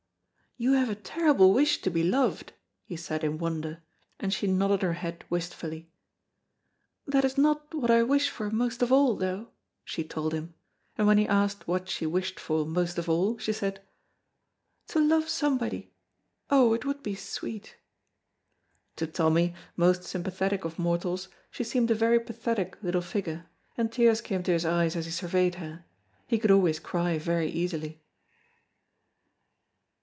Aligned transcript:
"You 0.57 0.73
have 0.73 0.89
a 0.91 0.95
terrible 0.95 1.53
wish 1.53 1.81
to 1.81 1.89
be 1.89 2.03
loved," 2.03 2.53
he 2.85 2.95
said 2.95 3.23
in 3.23 3.39
wonder, 3.39 3.81
and 4.19 4.31
she 4.31 4.45
nodded 4.45 4.83
her 4.83 4.93
head 4.93 5.23
wistfully. 5.27 5.89
"That 7.07 7.25
is 7.25 7.35
not 7.35 7.73
what 7.73 7.89
I 7.89 8.03
wish 8.03 8.29
for 8.29 8.51
most 8.51 8.83
of 8.83 8.91
all, 8.91 9.15
though," 9.15 9.47
she 9.83 10.03
told 10.03 10.35
him, 10.35 10.53
and 10.99 11.07
when 11.07 11.17
he 11.17 11.27
asked 11.27 11.67
what 11.67 11.89
she 11.89 12.05
wished 12.05 12.39
for 12.39 12.63
most 12.63 12.99
of 12.99 13.09
all, 13.09 13.39
she 13.39 13.51
said, 13.51 13.81
"To 14.89 14.99
love 14.99 15.27
somebody; 15.29 15.95
oh, 16.51 16.75
it 16.75 16.85
would 16.85 17.01
be 17.01 17.15
sweet!" 17.15 17.77
To 18.97 19.07
Tommy, 19.07 19.55
most 19.75 20.03
sympathetic 20.03 20.63
of 20.63 20.77
mortals, 20.77 21.27
she 21.49 21.63
seemed 21.63 21.89
a 21.89 21.95
very 21.95 22.19
pathetic 22.19 22.77
little 22.83 23.01
figure, 23.01 23.47
and 23.77 23.91
tears 23.91 24.21
came 24.21 24.43
to 24.43 24.53
his 24.53 24.65
eyes 24.65 24.95
as 24.95 25.05
he 25.05 25.11
surveyed 25.11 25.55
her; 25.55 25.85
he 26.27 26.37
could 26.37 26.51
always 26.51 26.79
cry 26.79 27.17
very 27.17 27.49
easily. 27.49 28.03